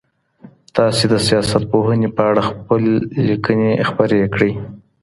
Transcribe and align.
تاسي 0.75 1.05
د 1.11 1.15
سياست 1.27 1.61
پوهني 1.71 2.09
په 2.15 2.21
اړه 2.29 2.41
خپل 2.49 2.83
ليکنې 3.27 3.71
خپرې 3.89 4.19
کړئ. 4.33 4.51